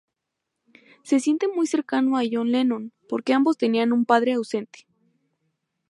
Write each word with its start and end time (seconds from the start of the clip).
Se 1.03 1.19
siente 1.19 1.47
muy 1.47 1.67
cercano 1.67 2.17
a 2.17 2.23
John 2.25 2.51
Lennon, 2.51 2.91
porque 3.07 3.33
ambos 3.35 3.59
tenían 3.59 3.93
un 3.93 4.05
padre 4.05 4.33
ausente. 4.33 4.87